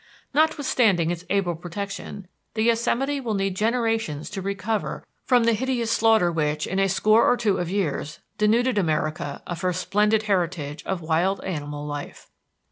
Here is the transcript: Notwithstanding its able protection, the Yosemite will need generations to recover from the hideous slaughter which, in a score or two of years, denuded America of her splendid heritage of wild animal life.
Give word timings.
Notwithstanding 0.33 1.11
its 1.11 1.25
able 1.29 1.53
protection, 1.55 2.27
the 2.55 2.63
Yosemite 2.63 3.21
will 3.21 3.35
need 3.35 3.55
generations 3.55 4.31
to 4.31 4.41
recover 4.41 5.05
from 5.25 5.43
the 5.43 5.53
hideous 5.53 5.91
slaughter 5.91 6.31
which, 6.31 6.65
in 6.65 6.79
a 6.79 6.89
score 6.89 7.23
or 7.31 7.37
two 7.37 7.59
of 7.59 7.69
years, 7.69 8.17
denuded 8.39 8.79
America 8.79 9.43
of 9.45 9.61
her 9.61 9.73
splendid 9.73 10.23
heritage 10.23 10.83
of 10.87 11.01
wild 11.03 11.39
animal 11.43 11.85
life. 11.85 12.31